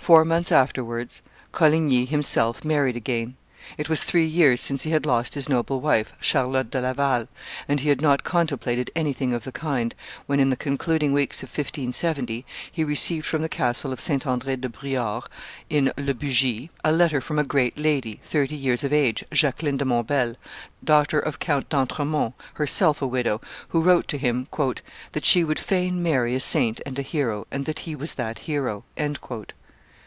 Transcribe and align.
Four 0.00 0.24
months 0.24 0.50
afterwards, 0.50 1.20
Coligny 1.52 2.06
himself 2.06 2.64
married 2.64 2.96
again; 2.96 3.36
it 3.76 3.90
was 3.90 4.04
three 4.04 4.24
years 4.24 4.58
since 4.62 4.84
he 4.84 4.90
had 4.90 5.04
lost 5.04 5.34
his 5.34 5.50
noble 5.50 5.82
wife, 5.82 6.14
Charlotte 6.18 6.70
de 6.70 6.80
Laval, 6.80 7.28
and 7.68 7.80
he 7.80 7.90
had 7.90 8.00
not 8.00 8.24
contemplated 8.24 8.90
anything 8.96 9.34
of 9.34 9.44
the 9.44 9.52
kind, 9.52 9.94
when, 10.24 10.40
in 10.40 10.48
the 10.48 10.56
concluding 10.56 11.12
weeks 11.12 11.42
of 11.42 11.50
1570, 11.50 12.46
he 12.72 12.84
received 12.84 13.26
from 13.26 13.42
the 13.42 13.50
castle 13.50 13.92
of 13.92 14.00
St. 14.00 14.26
Andre 14.26 14.56
de 14.56 14.70
Briord, 14.70 15.24
in 15.68 15.92
Le 15.98 16.14
Bugey, 16.14 16.70
a 16.82 16.90
letter 16.92 17.20
from 17.20 17.38
a 17.38 17.44
great 17.44 17.76
lady, 17.76 18.18
thirty 18.22 18.56
years 18.56 18.82
of 18.82 18.94
age, 18.94 19.24
Jacqueline 19.30 19.76
de 19.76 19.84
Montbel, 19.84 20.36
daughter 20.82 21.18
of 21.18 21.38
Count 21.38 21.68
d'Entremont, 21.68 22.32
herself 22.54 23.02
a 23.02 23.06
widow, 23.06 23.42
who 23.70 23.82
wrote 23.82 24.08
to 24.08 24.16
him 24.16 24.48
"that 25.12 25.26
she 25.26 25.44
would 25.44 25.58
fain 25.58 26.02
marry 26.02 26.34
a 26.34 26.40
saint 26.40 26.80
and 26.86 26.98
a 26.98 27.02
hero, 27.02 27.46
and 27.50 27.66
that 27.66 27.80
he 27.80 27.94
was 27.94 28.14
that 28.14 28.38
hero." 28.40 28.84